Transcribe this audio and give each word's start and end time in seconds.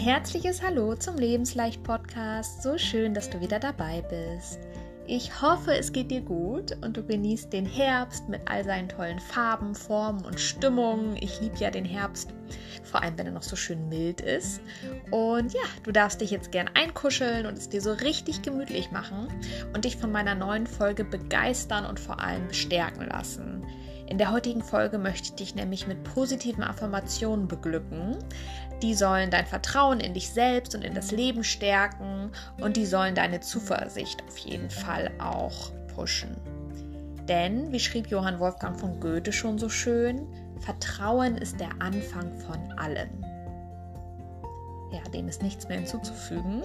herzliches 0.00 0.62
Hallo 0.62 0.94
zum 0.94 1.16
Lebensleicht 1.18 1.82
Podcast. 1.82 2.62
So 2.62 2.78
schön, 2.78 3.12
dass 3.12 3.28
du 3.28 3.38
wieder 3.42 3.58
dabei 3.58 4.02
bist. 4.08 4.58
Ich 5.06 5.42
hoffe, 5.42 5.76
es 5.76 5.92
geht 5.92 6.10
dir 6.10 6.22
gut 6.22 6.74
und 6.80 6.96
du 6.96 7.04
genießt 7.04 7.52
den 7.52 7.66
Herbst 7.66 8.26
mit 8.26 8.40
all 8.46 8.64
seinen 8.64 8.88
tollen 8.88 9.18
Farben, 9.18 9.74
Formen 9.74 10.24
und 10.24 10.40
Stimmungen. 10.40 11.18
Ich 11.20 11.42
liebe 11.42 11.58
ja 11.58 11.70
den 11.70 11.84
Herbst, 11.84 12.32
vor 12.82 13.02
allem 13.02 13.18
wenn 13.18 13.26
er 13.26 13.32
noch 13.32 13.42
so 13.42 13.56
schön 13.56 13.90
mild 13.90 14.22
ist. 14.22 14.62
Und 15.10 15.52
ja, 15.52 15.60
du 15.82 15.92
darfst 15.92 16.22
dich 16.22 16.30
jetzt 16.30 16.50
gern 16.50 16.70
einkuscheln 16.72 17.44
und 17.44 17.58
es 17.58 17.68
dir 17.68 17.82
so 17.82 17.92
richtig 17.92 18.40
gemütlich 18.40 18.90
machen 18.90 19.28
und 19.74 19.84
dich 19.84 19.98
von 19.98 20.10
meiner 20.10 20.34
neuen 20.34 20.66
Folge 20.66 21.04
begeistern 21.04 21.84
und 21.84 22.00
vor 22.00 22.20
allem 22.20 22.48
bestärken 22.48 23.06
lassen. 23.06 23.66
In 24.10 24.18
der 24.18 24.32
heutigen 24.32 24.62
Folge 24.62 24.98
möchte 24.98 25.28
ich 25.28 25.34
dich 25.36 25.54
nämlich 25.54 25.86
mit 25.86 26.02
positiven 26.02 26.64
Affirmationen 26.64 27.46
beglücken. 27.46 28.18
Die 28.82 28.94
sollen 28.94 29.30
dein 29.30 29.46
Vertrauen 29.46 30.00
in 30.00 30.14
dich 30.14 30.30
selbst 30.30 30.74
und 30.74 30.82
in 30.82 30.94
das 30.94 31.12
Leben 31.12 31.44
stärken 31.44 32.32
und 32.60 32.76
die 32.76 32.86
sollen 32.86 33.14
deine 33.14 33.38
Zuversicht 33.38 34.24
auf 34.26 34.36
jeden 34.38 34.68
Fall 34.68 35.12
auch 35.20 35.70
pushen. 35.94 36.36
Denn, 37.28 37.70
wie 37.70 37.78
schrieb 37.78 38.08
Johann 38.08 38.40
Wolfgang 38.40 38.78
von 38.78 38.98
Goethe 38.98 39.32
schon 39.32 39.58
so 39.58 39.68
schön, 39.68 40.26
Vertrauen 40.58 41.36
ist 41.36 41.60
der 41.60 41.70
Anfang 41.78 42.36
von 42.40 42.72
allem. 42.78 43.10
Ja, 44.90 45.08
dem 45.14 45.28
ist 45.28 45.40
nichts 45.40 45.68
mehr 45.68 45.78
hinzuzufügen. 45.78 46.64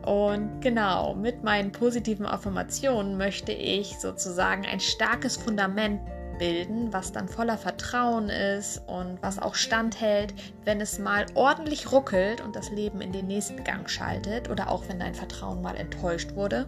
Und 0.06 0.62
genau, 0.62 1.14
mit 1.14 1.44
meinen 1.44 1.72
positiven 1.72 2.24
Affirmationen 2.24 3.18
möchte 3.18 3.52
ich 3.52 4.00
sozusagen 4.00 4.64
ein 4.64 4.80
starkes 4.80 5.36
Fundament 5.36 6.00
bilden, 6.38 6.92
was 6.92 7.12
dann 7.12 7.28
voller 7.28 7.58
Vertrauen 7.58 8.28
ist 8.28 8.82
und 8.86 9.22
was 9.22 9.38
auch 9.38 9.54
standhält, 9.54 10.34
wenn 10.64 10.80
es 10.80 10.98
mal 10.98 11.26
ordentlich 11.34 11.92
ruckelt 11.92 12.40
und 12.40 12.56
das 12.56 12.70
Leben 12.70 13.00
in 13.00 13.12
den 13.12 13.26
nächsten 13.26 13.64
Gang 13.64 13.88
schaltet 13.88 14.50
oder 14.50 14.70
auch 14.70 14.84
wenn 14.88 14.98
dein 14.98 15.14
Vertrauen 15.14 15.62
mal 15.62 15.76
enttäuscht 15.76 16.34
wurde. 16.34 16.66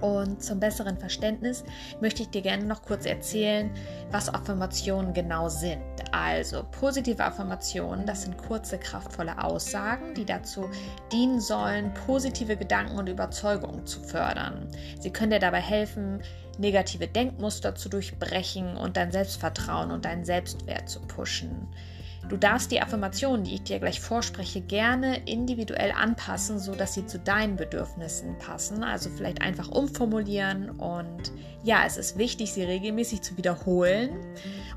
Und 0.00 0.42
zum 0.42 0.60
besseren 0.60 0.96
Verständnis 0.96 1.64
möchte 2.00 2.22
ich 2.22 2.30
dir 2.30 2.42
gerne 2.42 2.64
noch 2.64 2.82
kurz 2.82 3.06
erzählen, 3.06 3.70
was 4.10 4.32
Affirmationen 4.32 5.12
genau 5.12 5.48
sind. 5.48 5.82
Also 6.12 6.64
positive 6.70 7.22
Affirmationen, 7.22 8.06
das 8.06 8.22
sind 8.22 8.38
kurze, 8.38 8.78
kraftvolle 8.78 9.42
Aussagen, 9.42 10.14
die 10.14 10.24
dazu 10.24 10.68
dienen 11.12 11.40
sollen, 11.40 11.92
positive 12.06 12.56
Gedanken 12.56 12.98
und 12.98 13.08
Überzeugungen 13.08 13.86
zu 13.86 14.00
fördern. 14.00 14.68
Sie 14.98 15.10
können 15.10 15.30
dir 15.30 15.38
dabei 15.38 15.60
helfen, 15.60 16.22
negative 16.58 17.06
Denkmuster 17.06 17.74
zu 17.74 17.88
durchbrechen 17.88 18.76
und 18.76 18.96
dein 18.96 19.12
Selbstvertrauen 19.12 19.90
und 19.90 20.04
deinen 20.04 20.24
Selbstwert 20.24 20.88
zu 20.88 21.00
pushen. 21.00 21.68
Du 22.30 22.36
darfst 22.36 22.70
die 22.70 22.80
Affirmationen, 22.80 23.42
die 23.42 23.54
ich 23.54 23.64
dir 23.64 23.80
gleich 23.80 24.00
vorspreche, 24.00 24.60
gerne 24.60 25.20
individuell 25.26 25.90
anpassen, 25.90 26.60
sodass 26.60 26.94
sie 26.94 27.04
zu 27.04 27.18
deinen 27.18 27.56
Bedürfnissen 27.56 28.38
passen. 28.38 28.84
Also 28.84 29.10
vielleicht 29.10 29.42
einfach 29.42 29.68
umformulieren. 29.68 30.70
Und 30.70 31.32
ja, 31.64 31.82
es 31.84 31.96
ist 31.96 32.18
wichtig, 32.18 32.52
sie 32.52 32.62
regelmäßig 32.62 33.22
zu 33.22 33.36
wiederholen 33.36 34.10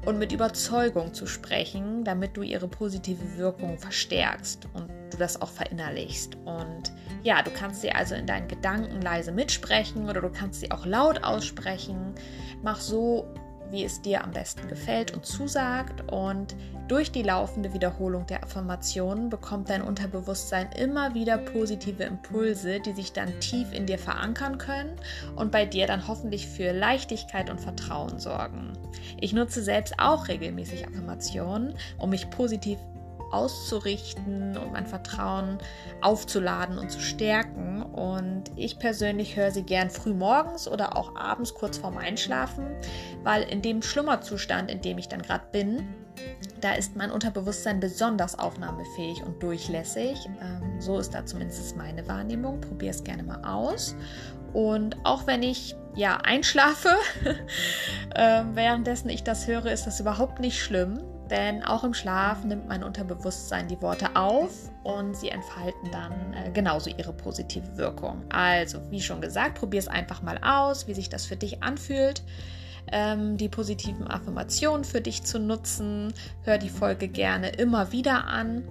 und 0.03 0.17
mit 0.17 0.31
Überzeugung 0.31 1.13
zu 1.13 1.27
sprechen, 1.27 2.03
damit 2.03 2.35
du 2.35 2.41
ihre 2.41 2.67
positive 2.67 3.37
Wirkung 3.37 3.77
verstärkst 3.77 4.67
und 4.73 4.89
du 5.11 5.17
das 5.17 5.39
auch 5.39 5.49
verinnerlichst. 5.49 6.35
Und 6.45 6.91
ja, 7.21 7.43
du 7.43 7.51
kannst 7.51 7.81
sie 7.81 7.91
also 7.91 8.15
in 8.15 8.25
deinen 8.25 8.47
Gedanken 8.47 8.99
leise 8.99 9.31
mitsprechen 9.31 10.09
oder 10.09 10.21
du 10.21 10.31
kannst 10.31 10.61
sie 10.61 10.71
auch 10.71 10.87
laut 10.87 11.23
aussprechen. 11.23 12.15
Mach 12.63 12.79
so 12.79 13.27
wie 13.73 13.83
es 13.83 14.01
dir 14.01 14.23
am 14.23 14.31
besten 14.31 14.67
gefällt 14.69 15.13
und 15.13 15.25
zusagt. 15.25 16.09
Und 16.11 16.55
durch 16.87 17.11
die 17.11 17.23
laufende 17.23 17.73
Wiederholung 17.73 18.27
der 18.27 18.43
Affirmationen 18.43 19.29
bekommt 19.29 19.69
dein 19.69 19.81
Unterbewusstsein 19.81 20.71
immer 20.73 21.15
wieder 21.15 21.37
positive 21.39 22.03
Impulse, 22.03 22.79
die 22.79 22.93
sich 22.93 23.13
dann 23.13 23.39
tief 23.39 23.73
in 23.73 23.87
dir 23.87 23.97
verankern 23.97 24.59
können 24.59 24.95
und 25.35 25.51
bei 25.51 25.65
dir 25.65 25.87
dann 25.87 26.07
hoffentlich 26.07 26.47
für 26.47 26.71
Leichtigkeit 26.71 27.49
und 27.49 27.59
Vertrauen 27.59 28.19
sorgen. 28.19 28.73
Ich 29.19 29.33
nutze 29.33 29.63
selbst 29.63 29.95
auch 29.97 30.27
regelmäßig 30.27 30.87
Affirmationen, 30.87 31.73
um 31.97 32.11
mich 32.11 32.29
positiv 32.29 32.77
auszurichten 33.31 34.55
und 34.55 34.71
mein 34.71 34.85
Vertrauen 34.85 35.57
aufzuladen 36.01 36.77
und 36.77 36.91
zu 36.91 36.99
stärken. 36.99 37.72
Und 37.93 38.45
ich 38.55 38.79
persönlich 38.79 39.35
höre 39.35 39.51
sie 39.51 39.63
gern 39.63 39.89
früh 39.91 40.13
morgens 40.13 40.67
oder 40.67 40.97
auch 40.97 41.15
abends 41.15 41.53
kurz 41.53 41.77
vorm 41.77 41.97
Einschlafen, 41.97 42.65
weil 43.23 43.43
in 43.43 43.61
dem 43.61 43.83
Schlummerzustand, 43.83 44.71
in 44.71 44.81
dem 44.81 44.97
ich 44.97 45.09
dann 45.09 45.21
gerade 45.21 45.45
bin, 45.51 45.87
da 46.59 46.73
ist 46.73 46.95
mein 46.95 47.11
Unterbewusstsein 47.11 47.79
besonders 47.79 48.37
aufnahmefähig 48.39 49.23
und 49.23 49.41
durchlässig. 49.43 50.27
Ähm, 50.41 50.81
so 50.81 50.97
ist 50.97 51.13
da 51.13 51.25
zumindest 51.25 51.77
meine 51.77 52.07
Wahrnehmung. 52.07 52.61
Probier 52.61 52.89
es 52.89 53.03
gerne 53.03 53.23
mal 53.23 53.43
aus. 53.45 53.95
Und 54.53 54.97
auch 55.03 55.27
wenn 55.27 55.43
ich 55.43 55.75
ja 55.95 56.17
einschlafe, 56.17 56.89
äh, 58.15 58.43
währenddessen 58.53 59.09
ich 59.09 59.23
das 59.23 59.45
höre, 59.45 59.67
ist 59.67 59.85
das 59.85 59.99
überhaupt 59.99 60.39
nicht 60.39 60.59
schlimm 60.59 60.99
denn 61.29 61.63
auch 61.63 61.83
im 61.83 61.93
Schlaf 61.93 62.43
nimmt 62.43 62.67
mein 62.67 62.83
Unterbewusstsein 62.83 63.67
die 63.67 63.81
Worte 63.81 64.15
auf 64.15 64.69
und 64.83 65.15
sie 65.15 65.29
entfalten 65.29 65.91
dann 65.91 66.33
äh, 66.33 66.51
genauso 66.51 66.89
ihre 66.89 67.13
positive 67.13 67.77
Wirkung. 67.77 68.23
Also, 68.29 68.79
wie 68.91 69.01
schon 69.01 69.21
gesagt, 69.21 69.59
probier 69.59 69.79
es 69.79 69.87
einfach 69.87 70.21
mal 70.21 70.39
aus, 70.43 70.87
wie 70.87 70.93
sich 70.93 71.09
das 71.09 71.25
für 71.25 71.35
dich 71.35 71.63
anfühlt. 71.63 72.23
Ähm, 72.91 73.37
die 73.37 73.47
positiven 73.47 74.07
Affirmationen 74.07 74.83
für 74.83 74.99
dich 74.99 75.23
zu 75.23 75.39
nutzen. 75.39 76.13
Hör 76.43 76.57
die 76.57 76.69
Folge 76.69 77.07
gerne 77.07 77.49
immer 77.49 77.93
wieder 77.93 78.27
an 78.27 78.67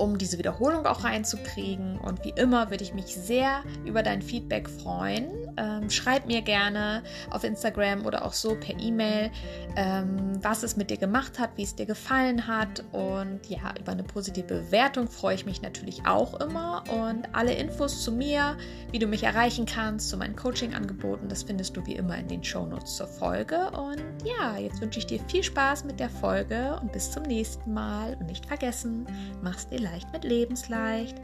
um 0.00 0.16
diese 0.16 0.38
Wiederholung 0.38 0.86
auch 0.86 1.04
reinzukriegen. 1.04 1.98
Und 1.98 2.24
wie 2.24 2.30
immer 2.30 2.70
würde 2.70 2.82
ich 2.82 2.94
mich 2.94 3.14
sehr 3.14 3.62
über 3.84 4.02
dein 4.02 4.22
Feedback 4.22 4.68
freuen. 4.68 5.28
Ähm, 5.56 5.90
schreib 5.90 6.26
mir 6.26 6.40
gerne 6.40 7.02
auf 7.30 7.44
Instagram 7.44 8.06
oder 8.06 8.24
auch 8.24 8.32
so 8.32 8.54
per 8.54 8.78
E-Mail, 8.80 9.30
ähm, 9.76 10.42
was 10.42 10.62
es 10.62 10.76
mit 10.76 10.90
dir 10.90 10.96
gemacht 10.96 11.38
hat, 11.38 11.50
wie 11.56 11.64
es 11.64 11.76
dir 11.76 11.86
gefallen 11.86 12.46
hat. 12.46 12.82
Und 12.92 13.40
ja, 13.48 13.74
über 13.78 13.92
eine 13.92 14.02
positive 14.02 14.46
Bewertung 14.46 15.06
freue 15.06 15.34
ich 15.34 15.44
mich 15.44 15.60
natürlich 15.60 16.06
auch 16.06 16.40
immer. 16.40 16.82
Und 16.90 17.28
alle 17.34 17.52
Infos 17.52 18.02
zu 18.02 18.10
mir, 18.10 18.56
wie 18.92 18.98
du 18.98 19.06
mich 19.06 19.24
erreichen 19.24 19.66
kannst, 19.66 20.08
zu 20.08 20.16
meinen 20.16 20.34
Coaching-Angeboten, 20.34 21.28
das 21.28 21.42
findest 21.42 21.76
du 21.76 21.84
wie 21.86 21.94
immer 21.94 22.16
in 22.16 22.28
den 22.28 22.42
Shownotes 22.42 22.96
zur 22.96 23.06
Folge. 23.06 23.70
Und 23.72 24.02
ja, 24.24 24.56
jetzt 24.56 24.80
wünsche 24.80 24.98
ich 24.98 25.06
dir 25.06 25.20
viel 25.28 25.42
Spaß 25.42 25.84
mit 25.84 26.00
der 26.00 26.08
Folge 26.08 26.78
und 26.80 26.90
bis 26.90 27.10
zum 27.10 27.24
nächsten 27.24 27.74
Mal. 27.74 28.16
Und 28.18 28.26
nicht 28.26 28.46
vergessen, 28.46 29.06
mach's 29.42 29.68
dir 29.68 29.80
leicht 29.80 29.89
mit 30.12 30.24
Lebensleicht. 30.24 31.16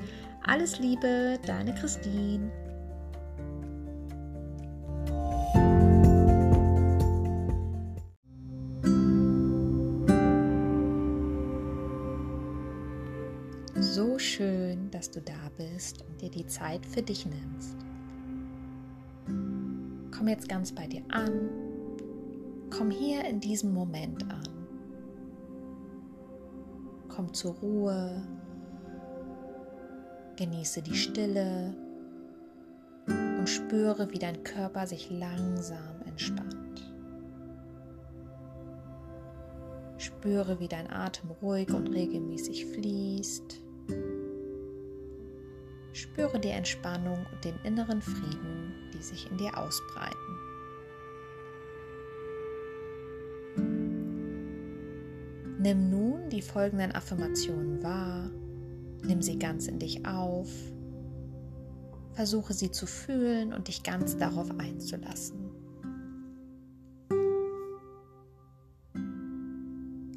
Alles 0.47 0.78
Liebe, 0.78 1.38
deine 1.47 1.75
Christine. 1.75 2.50
So 13.78 14.19
schön, 14.19 14.91
dass 14.91 15.10
du 15.10 15.21
da 15.21 15.33
bist 15.56 16.04
und 16.09 16.21
dir 16.21 16.31
die 16.31 16.47
Zeit 16.47 16.84
für 16.84 17.03
dich 17.03 17.27
nimmst. 17.27 17.77
Komm 20.16 20.28
jetzt 20.28 20.48
ganz 20.48 20.72
bei 20.72 20.87
dir 20.87 21.03
an. 21.10 21.50
Komm 22.71 22.91
hier 22.91 23.25
in 23.25 23.41
diesem 23.41 23.72
Moment 23.72 24.22
an. 24.31 24.48
Komm 27.09 27.33
zur 27.33 27.54
Ruhe, 27.54 28.22
Genieße 30.36 30.82
die 30.82 30.94
Stille 30.94 31.74
und 33.06 33.48
spüre, 33.48 34.10
wie 34.10 34.19
dein 34.19 34.42
Körper 34.44 34.86
sich 34.86 35.10
langsam 35.10 36.02
entspannt. 36.04 36.92
Spüre, 39.97 40.60
wie 40.60 40.69
dein 40.69 40.91
Atem 40.91 41.30
ruhig 41.30 41.71
und 41.72 41.88
regelmäßig 41.88 42.66
fließt. 42.66 43.62
Spüre 45.92 46.38
die 46.38 46.50
Entspannung 46.50 47.24
und 47.33 47.42
den 47.42 47.56
inneren 47.65 48.03
Frieden, 48.03 48.74
die 48.92 49.03
sich 49.03 49.30
in 49.30 49.38
dir 49.38 49.56
ausbreiten. 49.56 50.16
Nimm 55.59 55.88
nun 55.88 56.28
die 56.28 56.42
folgenden 56.42 56.92
Affirmationen 56.92 57.83
wahr 57.83 58.30
Nimm 59.04 59.22
sie 59.22 59.39
ganz 59.39 59.66
in 59.66 59.78
dich 59.78 60.07
auf. 60.07 60.51
Versuche 62.13 62.54
sie 62.54 62.71
zu 62.71 62.87
fühlen 62.87 63.53
und 63.53 63.69
dich 63.69 63.83
ganz 63.83 64.16
darauf 64.16 64.51
einzulassen. 64.59 65.51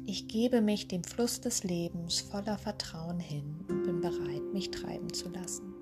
Ich 0.06 0.26
gebe 0.26 0.60
mich 0.60 0.88
dem 0.88 1.04
Fluss 1.04 1.40
des 1.40 1.62
Lebens 1.62 2.20
voller 2.20 2.58
Vertrauen 2.58 3.20
hin 3.20 3.64
und 3.68 3.84
bin 3.84 4.00
bereit, 4.00 4.42
mich 4.52 4.70
treiben 4.70 5.12
zu 5.12 5.28
lassen. 5.28 5.72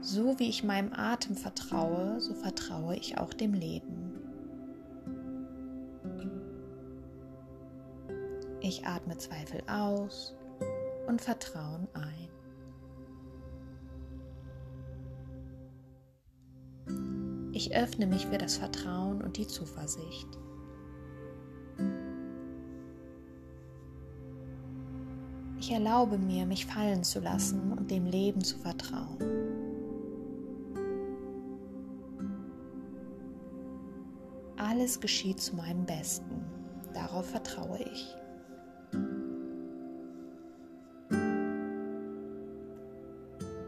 So 0.00 0.38
wie 0.38 0.48
ich 0.48 0.64
meinem 0.64 0.92
Atem 0.92 1.36
vertraue, 1.36 2.20
so 2.20 2.34
vertraue 2.34 2.96
ich 2.96 3.18
auch 3.18 3.34
dem 3.34 3.54
Leben. 3.54 4.05
Ich 8.68 8.84
atme 8.84 9.16
Zweifel 9.16 9.62
aus 9.68 10.34
und 11.06 11.20
Vertrauen 11.20 11.86
ein. 11.94 12.28
Ich 17.52 17.76
öffne 17.76 18.08
mich 18.08 18.26
für 18.26 18.38
das 18.38 18.56
Vertrauen 18.56 19.22
und 19.22 19.36
die 19.36 19.46
Zuversicht. 19.46 20.26
Ich 25.60 25.70
erlaube 25.70 26.18
mir, 26.18 26.44
mich 26.44 26.66
fallen 26.66 27.04
zu 27.04 27.20
lassen 27.20 27.72
und 27.72 27.92
dem 27.92 28.06
Leben 28.06 28.42
zu 28.42 28.58
vertrauen. 28.58 29.18
Alles 34.56 34.98
geschieht 34.98 35.40
zu 35.40 35.54
meinem 35.54 35.86
Besten. 35.86 36.44
Darauf 36.92 37.30
vertraue 37.30 37.78
ich. 37.78 38.16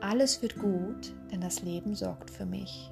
Alles 0.08 0.40
wird 0.40 0.58
gut, 0.58 1.14
denn 1.30 1.42
das 1.42 1.60
Leben 1.60 1.94
sorgt 1.94 2.30
für 2.30 2.46
mich. 2.46 2.90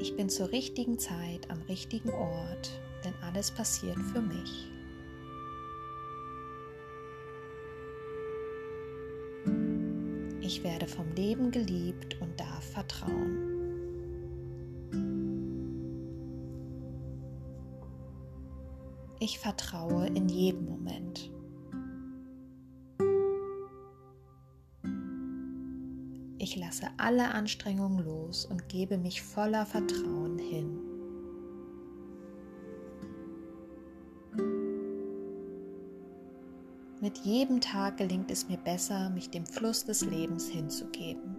Ich 0.00 0.16
bin 0.16 0.28
zur 0.28 0.50
richtigen 0.50 0.98
Zeit 0.98 1.48
am 1.52 1.62
richtigen 1.68 2.10
Ort, 2.10 2.80
denn 3.04 3.14
alles 3.22 3.52
passiert 3.52 3.96
für 4.12 4.20
mich. 4.20 4.72
Ich 10.40 10.64
werde 10.64 10.88
vom 10.88 11.12
Leben 11.14 11.52
geliebt 11.52 12.20
und 12.20 12.40
darf 12.40 12.72
vertrauen. 12.72 13.52
Ich 19.20 19.38
vertraue 19.38 20.08
in 20.08 20.28
jedem 20.28 20.64
Moment. 20.64 21.11
Alle 26.96 27.32
Anstrengungen 27.32 28.04
los 28.04 28.44
und 28.46 28.68
gebe 28.68 28.98
mich 28.98 29.22
voller 29.22 29.66
Vertrauen 29.66 30.38
hin. 30.38 30.78
Mit 37.00 37.18
jedem 37.18 37.60
Tag 37.60 37.96
gelingt 37.96 38.30
es 38.30 38.48
mir 38.48 38.58
besser, 38.58 39.10
mich 39.10 39.28
dem 39.28 39.44
Fluss 39.44 39.84
des 39.84 40.02
Lebens 40.04 40.46
hinzugeben. 40.46 41.36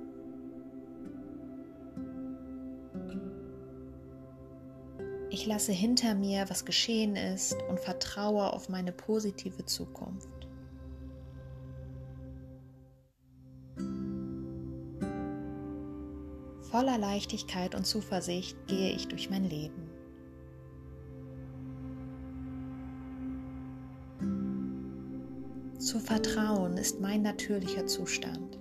Ich 5.29 5.45
lasse 5.47 5.71
hinter 5.71 6.15
mir, 6.15 6.49
was 6.49 6.65
geschehen 6.65 7.15
ist 7.15 7.55
und 7.69 7.79
vertraue 7.79 8.51
auf 8.51 8.69
meine 8.69 8.91
positive 8.91 9.65
Zukunft. 9.65 10.42
Voller 16.73 16.97
Leichtigkeit 16.97 17.75
und 17.75 17.85
Zuversicht 17.85 18.57
gehe 18.65 18.93
ich 18.93 19.07
durch 19.07 19.29
mein 19.29 19.43
Leben. 19.43 19.91
Zu 25.77 25.99
vertrauen 25.99 26.75
ist 26.77 26.99
mein 26.99 27.21
natürlicher 27.21 27.85
Zustand. 27.85 28.57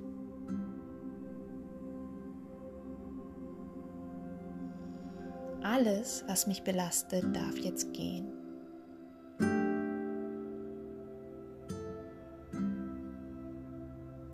Alles, 5.63 6.23
was 6.29 6.47
mich 6.47 6.63
belastet, 6.65 7.25
darf 7.35 7.57
jetzt 7.57 7.95
gehen. 7.95 8.31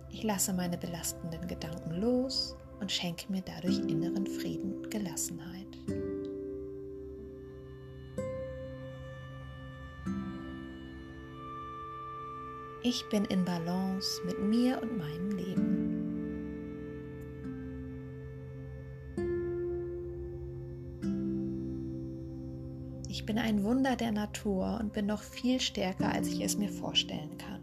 Ich 0.09 0.23
lasse 0.23 0.51
meine 0.51 0.77
belastenden 0.77 1.47
Gedanken 1.47 1.91
los 2.01 2.57
und 2.79 2.91
schenke 2.91 3.31
mir 3.31 3.41
dadurch 3.41 3.79
inneren 3.79 4.27
Frieden 4.27 4.75
und 4.75 4.91
Gelassenheit. 4.91 5.67
Ich 12.81 13.07
bin 13.09 13.25
in 13.25 13.43
Balance 13.43 14.21
mit 14.25 14.39
mir 14.39 14.81
und 14.81 14.97
meinem 14.97 15.31
Leben. 15.31 15.99
Ich 23.09 23.25
bin 23.25 23.37
ein 23.37 23.63
Wunder 23.63 23.95
der 23.95 24.11
Natur 24.13 24.79
und 24.79 24.93
bin 24.93 25.05
noch 25.05 25.21
viel 25.21 25.59
stärker, 25.59 26.11
als 26.11 26.29
ich 26.29 26.41
es 26.41 26.57
mir 26.57 26.69
vorstellen 26.69 27.37
kann. 27.37 27.58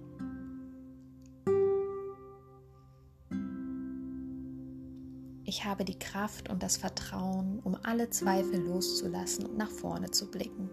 Habe 5.77 5.85
die 5.85 5.99
Kraft 5.99 6.49
und 6.49 6.63
das 6.63 6.79
Vertrauen, 6.79 7.61
um 7.63 7.77
alle 7.83 8.09
Zweifel 8.09 8.63
loszulassen 8.63 9.45
und 9.45 9.59
nach 9.59 9.71
vorne 9.71 10.11
zu 10.11 10.31
blicken. 10.31 10.71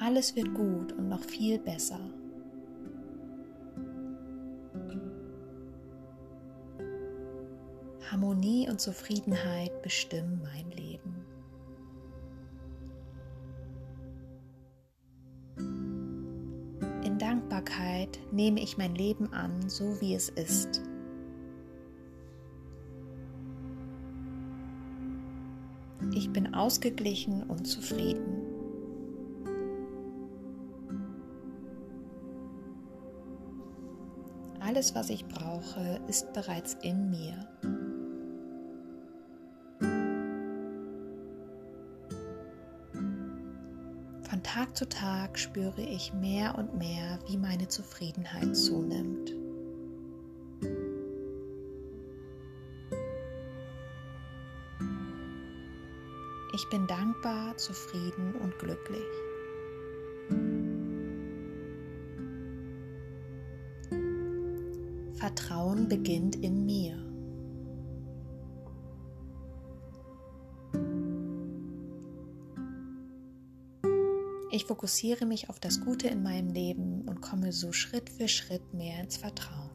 Alles 0.00 0.34
wird 0.34 0.52
gut 0.52 0.92
und 0.94 1.08
noch 1.08 1.22
viel 1.22 1.60
besser. 1.60 2.00
Harmonie 8.10 8.68
und 8.68 8.80
Zufriedenheit 8.80 9.80
bestimmen 9.82 10.40
mein 10.42 10.68
Leben. 10.72 11.09
Nehme 18.40 18.62
ich 18.62 18.78
mein 18.78 18.94
Leben 18.94 19.34
an, 19.34 19.68
so 19.68 20.00
wie 20.00 20.14
es 20.14 20.30
ist. 20.30 20.80
Ich 26.14 26.32
bin 26.32 26.54
ausgeglichen 26.54 27.42
und 27.42 27.66
zufrieden. 27.66 28.40
Alles, 34.58 34.94
was 34.94 35.10
ich 35.10 35.26
brauche, 35.26 36.00
ist 36.08 36.32
bereits 36.32 36.78
in 36.82 37.10
mir. 37.10 37.46
Von 44.40 44.44
Tag 44.44 44.74
zu 44.74 44.88
Tag 44.88 45.38
spüre 45.38 45.82
ich 45.82 46.14
mehr 46.14 46.56
und 46.56 46.78
mehr, 46.78 47.18
wie 47.28 47.36
meine 47.36 47.68
Zufriedenheit 47.68 48.56
zunimmt. 48.56 49.34
Ich 56.54 56.68
bin 56.70 56.86
dankbar, 56.86 57.54
zufrieden 57.58 58.34
und 58.36 58.58
glücklich. 58.58 59.04
Vertrauen 65.16 65.86
beginnt 65.86 66.36
in 66.36 66.64
mir. 66.64 67.09
Fokussiere 74.70 75.26
mich 75.26 75.48
auf 75.48 75.58
das 75.58 75.80
Gute 75.80 76.06
in 76.06 76.22
meinem 76.22 76.52
Leben 76.52 77.02
und 77.08 77.20
komme 77.20 77.50
so 77.50 77.72
Schritt 77.72 78.08
für 78.08 78.28
Schritt 78.28 78.72
mehr 78.72 79.00
ins 79.00 79.16
Vertrauen. 79.16 79.68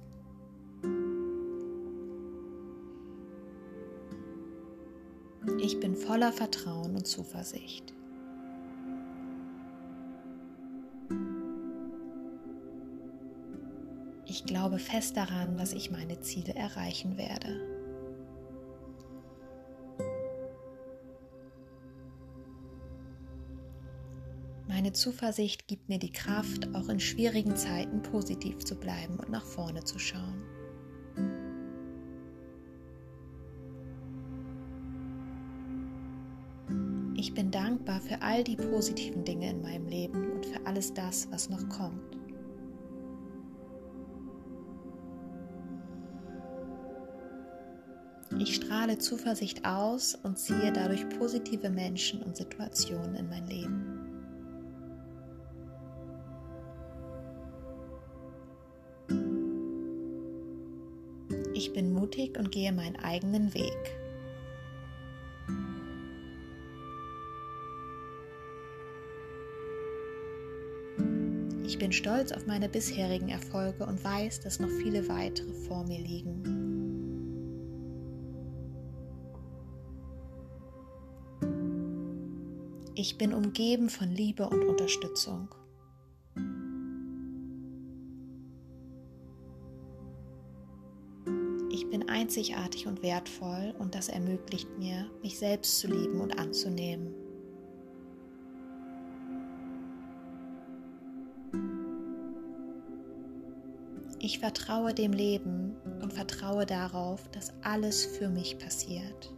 Ich 5.60 5.82
bin 5.82 5.98
voller 5.98 6.32
Vertrauen 6.32 6.96
und 6.96 7.06
Zuversicht. 7.06 7.94
Ich 14.26 14.46
glaube 14.46 14.80
fest 14.80 15.18
daran, 15.18 15.58
dass 15.58 15.74
ich 15.74 15.92
meine 15.92 16.22
Ziele 16.22 16.56
erreichen 16.56 17.18
werde. 17.18 17.75
Zuversicht 24.96 25.68
gibt 25.68 25.90
mir 25.90 26.00
die 26.00 26.12
Kraft, 26.12 26.74
auch 26.74 26.90
in 26.90 27.00
schwierigen 27.00 27.56
Zeiten 27.56 28.02
positiv 28.02 28.60
zu 28.60 28.76
bleiben 28.76 29.20
und 29.20 29.30
nach 29.30 29.46
vorne 29.46 29.84
zu 29.84 30.00
schauen. 30.00 30.42
Ich 37.16 37.34
bin 37.34 37.52
dankbar 37.52 38.02
für 38.02 38.22
all 38.22 38.44
die 38.44 38.56
positiven 38.56 39.24
Dinge 39.24 39.50
in 39.50 39.62
meinem 39.62 39.88
Leben 39.88 40.32
und 40.32 40.46
für 40.46 40.66
alles 40.66 40.94
das, 40.94 41.28
was 41.32 41.50
noch 41.50 41.68
kommt. 41.70 42.18
Ich 48.40 48.56
strahle 48.56 48.98
Zuversicht 48.98 49.66
aus 49.66 50.16
und 50.16 50.38
ziehe 50.38 50.72
dadurch 50.74 51.08
positive 51.10 51.70
Menschen 51.70 52.22
und 52.22 52.36
Situationen 52.36 53.16
in 53.16 53.30
mein 53.30 53.48
Leben. 53.48 53.85
Ich 61.66 61.74
bin 61.74 61.94
mutig 61.94 62.38
und 62.38 62.52
gehe 62.52 62.72
meinen 62.72 62.96
eigenen 62.98 63.52
Weg. 63.56 63.98
Ich 71.66 71.80
bin 71.80 71.92
stolz 71.92 72.32
auf 72.34 72.46
meine 72.46 72.70
bisherigen 72.70 73.30
Erfolge 73.30 73.84
und 73.84 74.04
weiß, 74.04 74.42
dass 74.42 74.60
noch 74.60 74.70
viele 74.70 75.10
weitere 75.10 75.52
vor 75.68 75.84
mir 75.86 76.00
liegen. 76.00 76.44
Ich 82.94 83.18
bin 83.18 83.34
umgeben 83.34 83.90
von 83.90 84.12
Liebe 84.12 84.48
und 84.48 84.64
Unterstützung. 84.66 85.50
Einzigartig 92.26 92.88
und 92.88 93.04
wertvoll 93.04 93.76
und 93.78 93.94
das 93.94 94.10
ermöglicht 94.10 94.68
mir, 94.80 95.06
mich 95.22 95.38
selbst 95.38 95.78
zu 95.78 95.88
lieben 95.88 96.22
und 96.22 96.40
anzunehmen. 96.40 97.14
Ich 104.18 104.40
vertraue 104.40 104.96
dem 104.96 105.14
Leben 105.14 105.76
und 106.02 106.14
vertraue 106.14 106.66
darauf, 106.66 107.30
dass 107.30 107.54
alles 107.62 108.04
für 108.04 108.28
mich 108.28 108.58
passiert. 108.58 109.32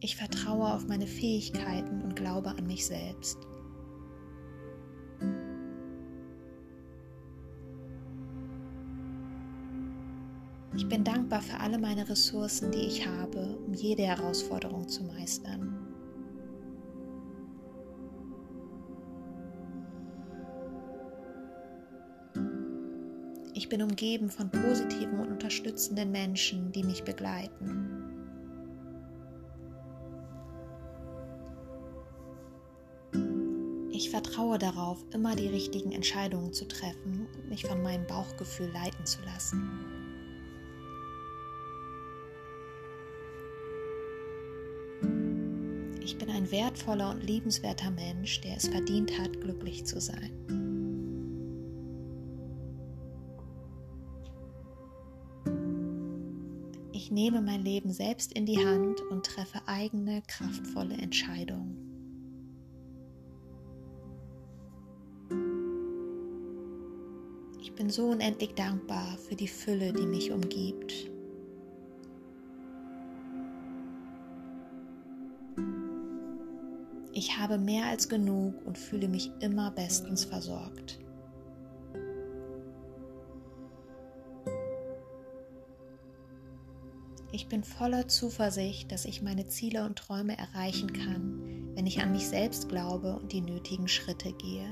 Ich 0.00 0.16
vertraue 0.16 0.74
auf 0.74 0.88
meine 0.88 1.06
Fähigkeiten 1.06 2.02
und 2.02 2.16
glaube 2.16 2.50
an 2.50 2.66
mich 2.66 2.84
selbst. 2.86 3.38
Ich 10.76 10.86
bin 10.86 11.04
dankbar 11.04 11.40
für 11.40 11.58
alle 11.58 11.78
meine 11.78 12.06
Ressourcen, 12.06 12.70
die 12.70 12.86
ich 12.86 13.06
habe, 13.06 13.58
um 13.66 13.72
jede 13.72 14.02
Herausforderung 14.02 14.86
zu 14.86 15.04
meistern. 15.04 15.74
Ich 23.54 23.70
bin 23.70 23.80
umgeben 23.80 24.28
von 24.28 24.50
positiven 24.50 25.18
und 25.18 25.32
unterstützenden 25.32 26.12
Menschen, 26.12 26.70
die 26.72 26.84
mich 26.84 27.04
begleiten. 27.04 27.96
Ich 33.90 34.10
vertraue 34.10 34.58
darauf, 34.58 34.98
immer 35.14 35.34
die 35.34 35.48
richtigen 35.48 35.92
Entscheidungen 35.92 36.52
zu 36.52 36.68
treffen 36.68 37.26
und 37.34 37.48
mich 37.48 37.64
von 37.64 37.82
meinem 37.82 38.06
Bauchgefühl 38.06 38.70
leiten 38.72 39.06
zu 39.06 39.22
lassen. 39.22 39.95
Ich 46.18 46.24
bin 46.24 46.34
ein 46.34 46.50
wertvoller 46.50 47.10
und 47.10 47.22
liebenswerter 47.22 47.90
Mensch, 47.90 48.40
der 48.40 48.56
es 48.56 48.68
verdient 48.68 49.18
hat, 49.18 49.38
glücklich 49.38 49.84
zu 49.84 50.00
sein. 50.00 50.30
Ich 56.92 57.10
nehme 57.10 57.42
mein 57.42 57.62
Leben 57.62 57.92
selbst 57.92 58.32
in 58.32 58.46
die 58.46 58.56
Hand 58.56 59.02
und 59.10 59.26
treffe 59.26 59.60
eigene, 59.66 60.22
kraftvolle 60.26 60.94
Entscheidungen. 60.94 61.76
Ich 67.60 67.74
bin 67.74 67.90
so 67.90 68.06
unendlich 68.06 68.54
dankbar 68.54 69.18
für 69.18 69.36
die 69.36 69.48
Fülle, 69.48 69.92
die 69.92 70.06
mich 70.06 70.32
umgibt. 70.32 71.10
Ich 77.26 77.38
habe 77.38 77.58
mehr 77.58 77.86
als 77.86 78.08
genug 78.08 78.64
und 78.64 78.78
fühle 78.78 79.08
mich 79.08 79.32
immer 79.40 79.72
bestens 79.72 80.24
versorgt. 80.24 81.00
Ich 87.32 87.48
bin 87.48 87.64
voller 87.64 88.06
Zuversicht, 88.06 88.92
dass 88.92 89.04
ich 89.04 89.22
meine 89.22 89.48
Ziele 89.48 89.84
und 89.86 89.98
Träume 89.98 90.38
erreichen 90.38 90.92
kann, 90.92 91.72
wenn 91.74 91.84
ich 91.88 92.00
an 92.00 92.12
mich 92.12 92.28
selbst 92.28 92.68
glaube 92.68 93.16
und 93.16 93.32
die 93.32 93.40
nötigen 93.40 93.88
Schritte 93.88 94.32
gehe. 94.32 94.68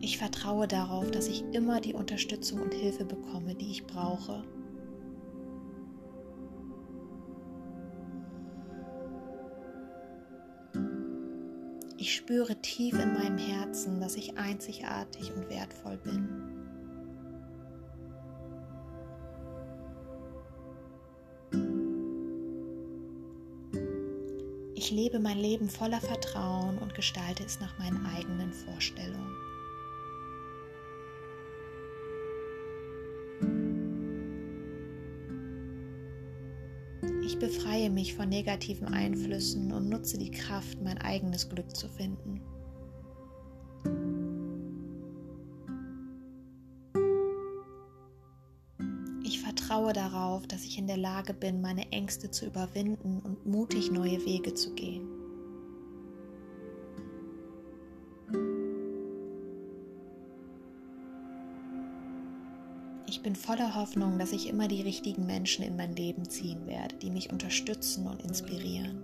Ich 0.00 0.18
vertraue 0.18 0.66
darauf, 0.66 1.12
dass 1.12 1.28
ich 1.28 1.44
immer 1.52 1.80
die 1.80 1.94
Unterstützung 1.94 2.60
und 2.60 2.74
Hilfe 2.74 3.04
bekomme, 3.04 3.54
die 3.54 3.70
ich 3.70 3.86
brauche. 3.86 4.42
Ich 12.02 12.16
spüre 12.16 12.60
tief 12.60 12.94
in 12.94 13.12
meinem 13.14 13.38
Herzen, 13.38 14.00
dass 14.00 14.16
ich 14.16 14.36
einzigartig 14.36 15.30
und 15.36 15.48
wertvoll 15.48 15.96
bin. 15.98 16.26
Ich 24.74 24.90
lebe 24.90 25.20
mein 25.20 25.38
Leben 25.38 25.68
voller 25.68 26.00
Vertrauen 26.00 26.78
und 26.78 26.92
gestalte 26.96 27.44
es 27.44 27.60
nach 27.60 27.78
meinen 27.78 28.04
eigenen 28.04 28.52
Vorstellungen. 28.52 29.51
Befreie 37.42 37.90
mich 37.90 38.14
von 38.14 38.28
negativen 38.28 38.86
Einflüssen 38.86 39.72
und 39.72 39.88
nutze 39.88 40.16
die 40.16 40.30
Kraft, 40.30 40.80
mein 40.80 40.96
eigenes 40.98 41.48
Glück 41.48 41.74
zu 41.74 41.88
finden. 41.88 42.40
Ich 49.24 49.40
vertraue 49.40 49.92
darauf, 49.92 50.46
dass 50.46 50.64
ich 50.64 50.78
in 50.78 50.86
der 50.86 50.98
Lage 50.98 51.34
bin, 51.34 51.60
meine 51.60 51.90
Ängste 51.90 52.30
zu 52.30 52.46
überwinden 52.46 53.18
und 53.24 53.44
mutig 53.44 53.90
neue 53.90 54.24
Wege 54.24 54.54
zu 54.54 54.72
gehen. 54.74 55.21
Bin 63.32 63.40
voller 63.40 63.74
Hoffnung, 63.74 64.18
dass 64.18 64.32
ich 64.32 64.46
immer 64.46 64.68
die 64.68 64.82
richtigen 64.82 65.24
Menschen 65.24 65.64
in 65.64 65.74
mein 65.74 65.96
Leben 65.96 66.28
ziehen 66.28 66.66
werde, 66.66 66.96
die 66.96 67.10
mich 67.10 67.32
unterstützen 67.32 68.06
und 68.06 68.22
inspirieren. 68.22 69.02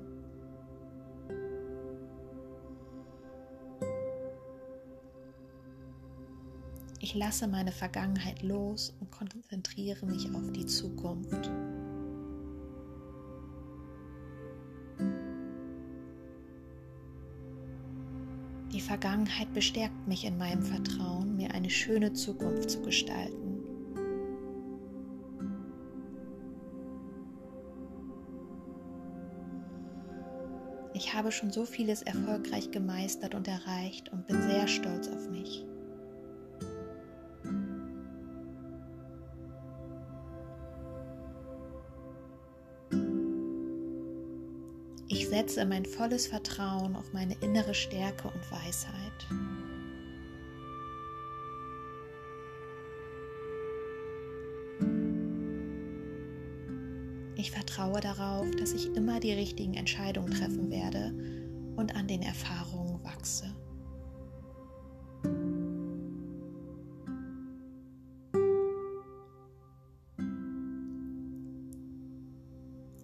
Ich 7.00 7.14
lasse 7.14 7.48
meine 7.48 7.72
Vergangenheit 7.72 8.42
los 8.42 8.94
und 9.00 9.10
konzentriere 9.10 10.04
mich 10.04 10.28
auf 10.34 10.52
die 10.52 10.66
Zukunft. 10.66 11.50
Die 18.74 18.80
Vergangenheit 18.82 19.54
bestärkt 19.54 20.06
mich 20.06 20.26
in 20.26 20.36
meinem 20.36 20.62
Vertrauen, 20.62 21.34
mir 21.34 21.54
eine 21.54 21.70
schöne 21.70 22.12
Zukunft 22.12 22.70
zu 22.70 22.82
gestalten. 22.82 23.47
Habe 31.28 31.36
schon 31.36 31.50
so 31.50 31.66
vieles 31.66 32.00
erfolgreich 32.00 32.70
gemeistert 32.70 33.34
und 33.34 33.46
erreicht 33.46 34.10
und 34.10 34.26
bin 34.26 34.40
sehr 34.48 34.66
stolz 34.66 35.08
auf 35.08 35.28
mich. 35.28 35.62
Ich 45.08 45.28
setze 45.28 45.66
mein 45.66 45.84
volles 45.84 46.26
Vertrauen 46.26 46.96
auf 46.96 47.12
meine 47.12 47.36
innere 47.42 47.74
Stärke 47.74 48.28
und 48.28 48.50
Weisheit. 48.50 49.67
Ich 57.48 57.54
vertraue 57.54 57.98
darauf, 58.02 58.50
dass 58.56 58.74
ich 58.74 58.94
immer 58.94 59.20
die 59.20 59.32
richtigen 59.32 59.72
Entscheidungen 59.72 60.30
treffen 60.30 60.70
werde 60.70 61.14
und 61.76 61.96
an 61.96 62.06
den 62.06 62.20
Erfahrungen 62.20 63.02
wachse. 63.02 63.46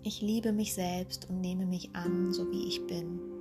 Ich 0.03 0.21
liebe 0.21 0.53
mich 0.53 0.75
selbst 0.75 1.31
und 1.31 1.41
nehme 1.41 1.65
mich 1.65 1.97
an, 1.97 2.31
so 2.35 2.51
wie 2.51 2.69
ich 2.69 2.87
bin. 2.87 3.34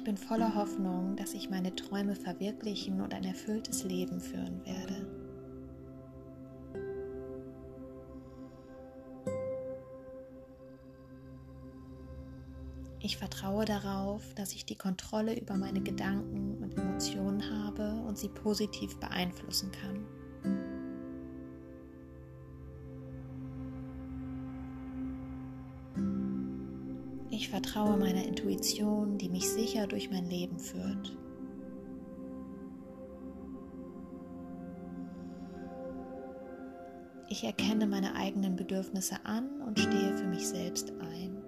Ich 0.00 0.04
bin 0.04 0.16
voller 0.16 0.54
Hoffnung, 0.54 1.14
dass 1.16 1.34
ich 1.34 1.50
meine 1.50 1.76
Träume 1.76 2.16
verwirklichen 2.16 3.02
und 3.02 3.12
ein 3.12 3.22
erfülltes 3.22 3.84
Leben 3.84 4.18
führen 4.18 4.64
werde. 4.64 5.06
Ich 13.00 13.18
vertraue 13.18 13.66
darauf, 13.66 14.22
dass 14.32 14.54
ich 14.54 14.64
die 14.64 14.74
Kontrolle 14.74 15.38
über 15.38 15.58
meine 15.58 15.82
Gedanken 15.82 16.56
und 16.62 16.78
Emotionen 16.78 17.42
habe 17.62 17.92
und 18.08 18.16
sie 18.16 18.30
positiv 18.30 18.98
beeinflussen 19.00 19.70
kann. 19.70 20.06
Ich 27.50 27.52
vertraue 27.52 27.96
meiner 27.96 28.24
Intuition, 28.24 29.18
die 29.18 29.28
mich 29.28 29.48
sicher 29.48 29.88
durch 29.88 30.08
mein 30.08 30.30
Leben 30.30 30.56
führt. 30.60 31.18
Ich 37.28 37.42
erkenne 37.42 37.88
meine 37.88 38.14
eigenen 38.14 38.54
Bedürfnisse 38.54 39.16
an 39.24 39.62
und 39.66 39.80
stehe 39.80 40.16
für 40.16 40.28
mich 40.28 40.46
selbst 40.46 40.92
ein. 41.00 41.42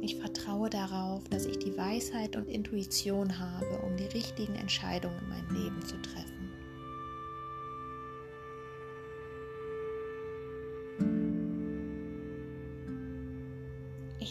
Ich 0.00 0.16
vertraue 0.16 0.70
darauf, 0.70 1.28
dass 1.28 1.44
ich 1.44 1.58
die 1.58 1.76
Weisheit 1.76 2.36
und 2.36 2.48
Intuition 2.48 3.38
habe, 3.38 3.82
um 3.86 3.94
die 3.98 4.06
richtigen 4.16 4.54
Entscheidungen 4.54 5.18
in 5.18 5.28
meinem 5.28 5.62
Leben 5.62 5.82
zu 5.82 6.00
treffen. 6.00 6.33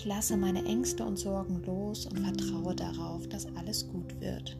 Ich 0.03 0.09
lasse 0.09 0.35
meine 0.35 0.65
Ängste 0.65 1.05
und 1.05 1.15
Sorgen 1.15 1.63
los 1.63 2.07
und 2.07 2.19
vertraue 2.19 2.75
darauf, 2.75 3.25
dass 3.29 3.45
alles 3.55 3.87
gut 3.87 4.19
wird. 4.19 4.59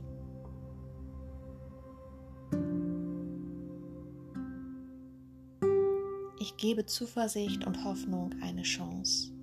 Ich 6.40 6.56
gebe 6.56 6.86
Zuversicht 6.86 7.68
und 7.68 7.84
Hoffnung 7.84 8.34
eine 8.42 8.62
Chance. 8.62 9.34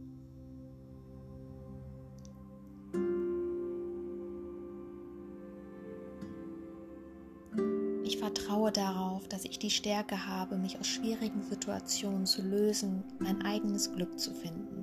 Ich 8.04 8.16
vertraue 8.16 8.72
darauf, 8.72 9.28
dass 9.28 9.44
ich 9.44 9.58
die 9.58 9.68
Stärke 9.68 10.26
habe, 10.26 10.56
mich 10.56 10.80
aus 10.80 10.86
schwierigen 10.86 11.42
Situationen 11.42 12.24
zu 12.24 12.40
lösen, 12.40 13.04
mein 13.18 13.42
eigenes 13.42 13.92
Glück 13.92 14.18
zu 14.18 14.32
finden. 14.32 14.79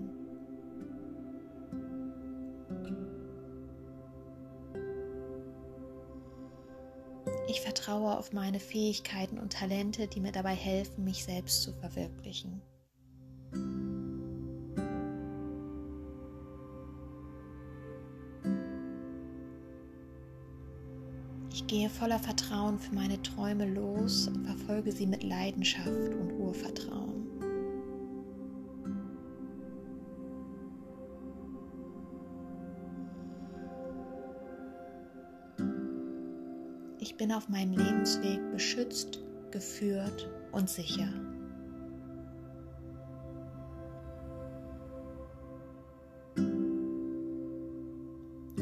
Auf 8.17 8.33
meine 8.33 8.59
Fähigkeiten 8.59 9.37
und 9.37 9.53
Talente, 9.53 10.07
die 10.07 10.19
mir 10.19 10.31
dabei 10.31 10.55
helfen, 10.55 11.03
mich 11.03 11.23
selbst 11.23 11.61
zu 11.61 11.73
verwirklichen. 11.73 12.61
Ich 21.51 21.65
gehe 21.65 21.89
voller 21.89 22.19
Vertrauen 22.19 22.79
für 22.79 22.93
meine 22.93 23.21
Träume 23.23 23.65
los 23.65 24.27
und 24.27 24.45
verfolge 24.45 24.91
sie 24.91 25.07
mit 25.07 25.23
Leidenschaft 25.23 25.87
und 25.87 26.31
Urvertrauen. 26.39 27.16
Ich 37.17 37.25
bin 37.25 37.33
auf 37.33 37.49
meinem 37.49 37.73
Lebensweg 37.73 38.39
beschützt, 38.51 39.23
geführt 39.49 40.29
und 40.51 40.69
sicher. 40.69 41.09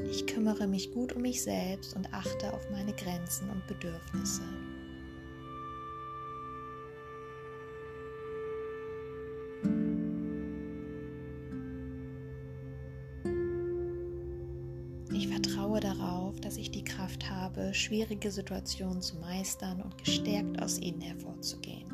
Ich 0.10 0.26
kümmere 0.26 0.68
mich 0.68 0.94
gut 0.94 1.12
um 1.12 1.24
mich 1.24 1.44
selbst 1.44 1.98
und 1.98 2.14
achte 2.14 2.54
auf 2.54 2.72
meine 2.72 2.94
Grenzen 2.94 3.50
und 3.50 3.68
Bedürfnisse. 3.68 4.44
Ich 15.14 15.28
vertraue 15.28 15.80
darauf, 15.80 16.40
dass 16.42 16.58
ich 16.58 16.72
die 16.72 16.84
Kraft 16.84 17.30
habe, 17.30 17.74
schwierige 17.74 18.32
Situationen 18.32 19.02
zu 19.02 19.18
meistern 19.18 19.82
und 19.82 19.98
gestärkt 19.98 20.62
aus 20.62 20.80
ihnen 20.80 21.02
hervorzugehen. 21.02 21.86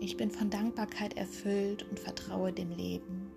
Ich 0.00 0.16
bin 0.16 0.30
von 0.30 0.50
Dankbarkeit 0.50 1.16
erfüllt 1.16 1.88
und 1.88 1.98
vertraue 1.98 2.52
dem 2.52 2.70
Leben. 2.70 3.30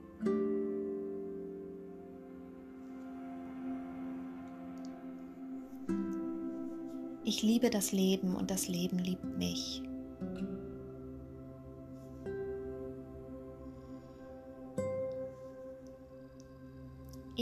Ich 7.24 7.42
liebe 7.42 7.70
das 7.70 7.92
Leben 7.92 8.36
und 8.36 8.52
das 8.52 8.68
Leben 8.68 9.00
liebt 9.00 9.38
mich. 9.38 9.82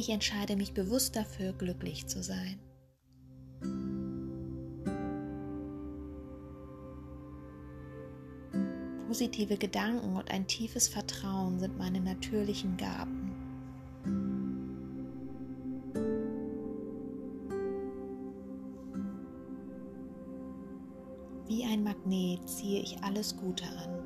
Ich 0.04 0.10
entscheide 0.10 0.58
mich 0.58 0.74
bewusst 0.74 1.16
dafür, 1.16 1.54
glücklich 1.54 2.08
zu 2.08 2.22
sein. 2.22 2.60
Positive 9.08 9.56
Gedanken 9.56 10.18
und 10.18 10.30
ein 10.30 10.46
tiefes 10.46 10.90
Vertrauen 10.90 11.58
sind 11.58 11.78
meine 11.78 12.02
natürlichen 12.02 12.76
Gaben. 12.76 13.32
Wie 21.48 21.64
ein 21.64 21.82
Magnet 21.82 22.50
ziehe 22.50 22.82
ich 22.82 23.02
alles 23.02 23.38
Gute 23.38 23.64
an. 23.64 24.03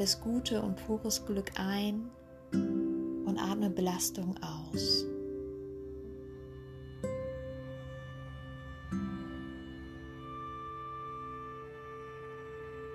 Alles 0.00 0.18
Gute 0.18 0.62
und 0.62 0.76
pures 0.86 1.26
Glück 1.26 1.50
ein 1.56 2.10
und 2.52 3.38
atme 3.38 3.68
Belastung 3.68 4.34
aus. 4.38 5.04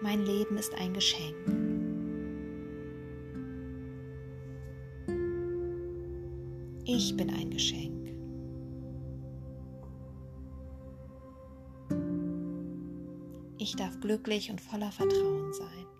Mein 0.01 0.25
Leben 0.25 0.57
ist 0.57 0.73
ein 0.73 0.95
Geschenk. 0.95 1.35
Ich 6.85 7.15
bin 7.15 7.29
ein 7.29 7.51
Geschenk. 7.51 8.15
Ich 13.59 13.75
darf 13.75 13.99
glücklich 13.99 14.49
und 14.49 14.59
voller 14.59 14.91
Vertrauen 14.91 15.53
sein. 15.53 15.94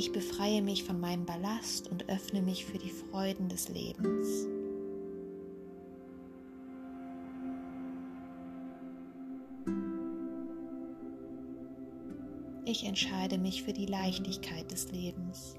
Ich 0.00 0.12
befreie 0.12 0.62
mich 0.62 0.84
von 0.84 0.98
meinem 0.98 1.26
Ballast 1.26 1.90
und 1.90 2.08
öffne 2.08 2.40
mich 2.40 2.64
für 2.64 2.78
die 2.78 2.88
Freuden 2.88 3.50
des 3.50 3.68
Lebens. 3.68 4.46
Ich 12.64 12.86
entscheide 12.86 13.36
mich 13.36 13.62
für 13.62 13.74
die 13.74 13.84
Leichtigkeit 13.84 14.70
des 14.72 14.90
Lebens. 14.90 15.56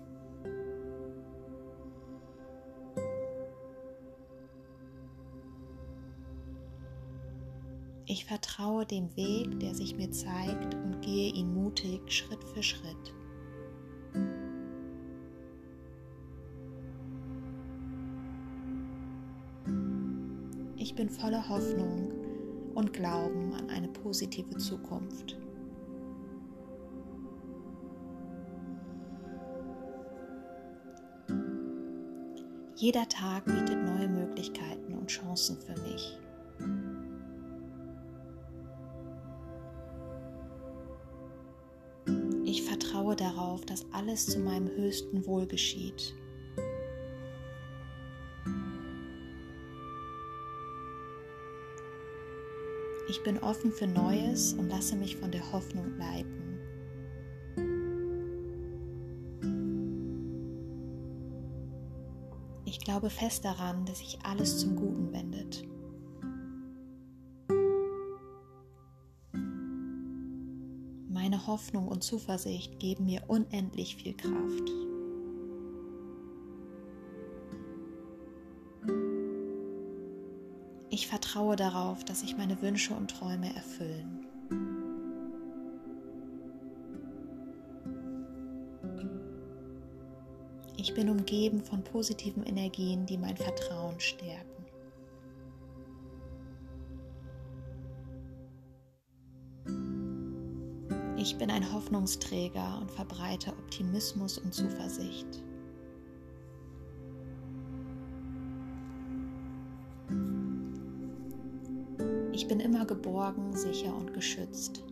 Ich 8.07 8.25
vertraue 8.25 8.87
dem 8.87 9.15
Weg, 9.15 9.59
der 9.59 9.75
sich 9.75 9.95
mir 9.95 10.09
zeigt 10.09 10.73
und 10.73 10.99
gehe 11.01 11.31
ihn 11.31 11.53
mutig 11.53 12.11
Schritt 12.11 12.43
für 12.43 12.63
Schritt. 12.63 13.20
Ich 20.81 20.95
bin 20.95 21.11
voller 21.11 21.47
Hoffnung 21.47 22.11
und 22.73 22.91
Glauben 22.91 23.53
an 23.53 23.69
eine 23.69 23.87
positive 23.87 24.57
Zukunft. 24.57 25.37
Jeder 32.75 33.07
Tag 33.07 33.45
bietet 33.45 33.77
neue 33.83 34.09
Möglichkeiten 34.09 34.95
und 34.95 35.05
Chancen 35.05 35.59
für 35.61 35.79
mich. 35.83 36.17
Ich 42.43 42.63
vertraue 42.63 43.15
darauf, 43.15 43.63
dass 43.65 43.85
alles 43.91 44.25
zu 44.25 44.39
meinem 44.39 44.67
höchsten 44.67 45.27
Wohl 45.27 45.45
geschieht. 45.45 46.15
Ich 53.11 53.23
bin 53.23 53.39
offen 53.39 53.73
für 53.73 53.87
Neues 53.87 54.53
und 54.53 54.69
lasse 54.69 54.95
mich 54.95 55.17
von 55.17 55.33
der 55.33 55.51
Hoffnung 55.51 55.97
leiten. 55.97 56.57
Ich 62.63 62.79
glaube 62.79 63.09
fest 63.09 63.43
daran, 63.43 63.83
dass 63.83 63.99
sich 63.99 64.19
alles 64.23 64.59
zum 64.59 64.77
Guten 64.77 65.11
wendet. 65.11 65.67
Meine 71.09 71.47
Hoffnung 71.47 71.89
und 71.89 72.05
Zuversicht 72.05 72.79
geben 72.79 73.07
mir 73.07 73.23
unendlich 73.27 73.97
viel 73.97 74.15
Kraft. 74.15 74.71
Vertraue 81.31 81.55
darauf, 81.55 82.03
dass 82.03 82.19
sich 82.19 82.35
meine 82.35 82.61
Wünsche 82.61 82.93
und 82.93 83.09
Träume 83.09 83.55
erfüllen. 83.55 84.27
Ich 90.75 90.93
bin 90.93 91.09
umgeben 91.09 91.63
von 91.63 91.83
positiven 91.85 92.43
Energien, 92.43 93.05
die 93.05 93.17
mein 93.17 93.37
Vertrauen 93.37 93.97
stärken. 93.99 94.65
Ich 101.17 101.37
bin 101.37 101.49
ein 101.49 101.71
Hoffnungsträger 101.71 102.79
und 102.81 102.91
verbreite 102.91 103.51
Optimismus 103.51 104.37
und 104.37 104.53
Zuversicht. 104.53 105.43
Bin 112.51 112.59
immer 112.59 112.85
geborgen, 112.85 113.55
sicher 113.55 113.95
und 113.95 114.13
geschützt. 114.13 114.83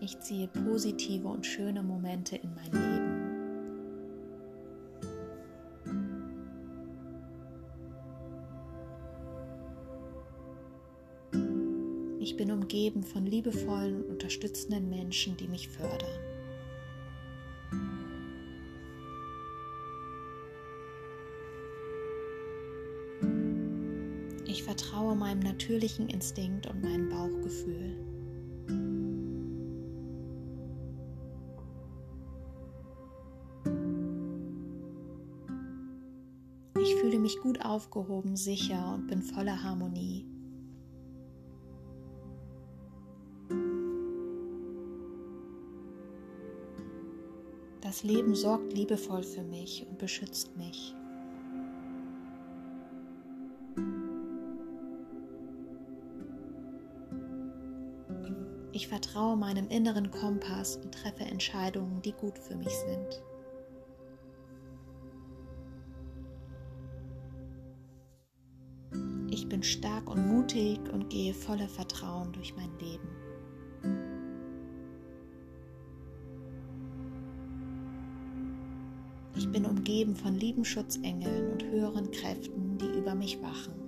Ich 0.00 0.16
ziehe 0.20 0.46
positive 0.46 1.26
und 1.26 1.44
schöne 1.44 1.82
Momente 1.82 2.36
in 2.36 2.54
mein 2.54 2.70
Leben. 2.70 3.24
Ich 12.20 12.36
bin 12.36 12.52
umgeben 12.52 13.02
von 13.02 13.26
liebevollen 13.26 14.04
und 14.04 14.08
unterstützenden 14.08 14.88
Menschen, 14.88 15.36
die 15.36 15.48
mich 15.48 15.68
fördern. 15.68 16.33
Natürlichen 25.64 26.10
Instinkt 26.10 26.66
und 26.66 26.82
meinem 26.82 27.08
Bauchgefühl. 27.08 27.96
Ich 36.78 36.94
fühle 36.96 37.18
mich 37.18 37.40
gut 37.40 37.64
aufgehoben, 37.64 38.36
sicher 38.36 38.94
und 38.94 39.06
bin 39.06 39.22
voller 39.22 39.62
Harmonie. 39.62 40.26
Das 47.80 48.02
Leben 48.02 48.34
sorgt 48.34 48.74
liebevoll 48.74 49.22
für 49.22 49.42
mich 49.42 49.86
und 49.88 49.96
beschützt 49.98 50.54
mich. 50.58 50.94
Ich 58.84 58.88
vertraue 58.88 59.34
meinem 59.34 59.68
inneren 59.68 60.10
Kompass 60.10 60.76
und 60.76 60.92
treffe 60.92 61.24
Entscheidungen, 61.24 62.02
die 62.02 62.12
gut 62.12 62.38
für 62.38 62.54
mich 62.54 62.68
sind. 62.68 63.22
Ich 69.30 69.48
bin 69.48 69.62
stark 69.62 70.10
und 70.10 70.28
mutig 70.28 70.80
und 70.92 71.08
gehe 71.08 71.32
voller 71.32 71.66
Vertrauen 71.66 72.30
durch 72.34 72.54
mein 72.56 72.78
Leben. 72.78 73.08
Ich 79.34 79.50
bin 79.50 79.64
umgeben 79.64 80.14
von 80.14 80.34
lieben 80.34 80.66
Schutzengeln 80.66 81.52
und 81.52 81.64
höheren 81.64 82.10
Kräften, 82.10 82.76
die 82.76 82.98
über 82.98 83.14
mich 83.14 83.40
wachen. 83.40 83.83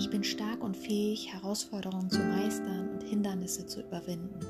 Ich 0.00 0.08
bin 0.08 0.24
stark 0.24 0.64
und 0.64 0.78
fähig, 0.78 1.30
Herausforderungen 1.30 2.08
zu 2.08 2.20
meistern 2.20 2.88
und 2.88 3.02
Hindernisse 3.02 3.66
zu 3.66 3.82
überwinden. 3.82 4.40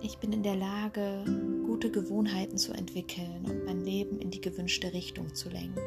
Ich 0.00 0.16
bin 0.18 0.32
in 0.32 0.44
der 0.44 0.54
Lage, 0.54 1.24
gute 1.66 1.90
Gewohnheiten 1.90 2.56
zu 2.56 2.72
entwickeln 2.72 3.44
und 3.46 3.64
mein 3.64 3.80
Leben 3.80 4.20
in 4.20 4.30
die 4.30 4.40
gewünschte 4.40 4.92
Richtung 4.92 5.34
zu 5.34 5.48
lenken. 5.48 5.80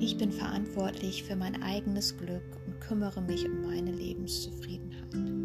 Ich 0.00 0.18
bin 0.18 0.32
verantwortlich 0.32 1.22
für 1.22 1.36
mein 1.36 1.62
eigenes 1.62 2.16
Glück 2.18 2.42
und 2.66 2.80
kümmere 2.80 3.22
mich 3.22 3.48
um 3.48 3.62
meine 3.62 3.92
Lebenszufriedenheit. 3.92 5.35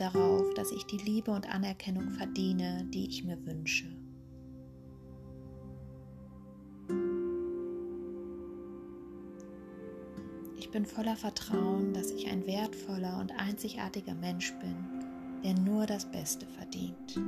Darauf, 0.00 0.54
dass 0.54 0.72
ich 0.72 0.84
die 0.86 0.96
Liebe 0.96 1.30
und 1.30 1.52
Anerkennung 1.52 2.10
verdiene, 2.10 2.86
die 2.88 3.08
ich 3.08 3.24
mir 3.24 3.44
wünsche. 3.44 3.86
Ich 10.56 10.70
bin 10.70 10.86
voller 10.86 11.16
Vertrauen, 11.16 11.92
dass 11.92 12.12
ich 12.12 12.28
ein 12.28 12.46
wertvoller 12.46 13.18
und 13.20 13.32
einzigartiger 13.32 14.14
Mensch 14.14 14.52
bin, 14.60 14.76
der 15.44 15.54
nur 15.54 15.86
das 15.86 16.04
Beste 16.10 16.46
verdient. 16.46 17.18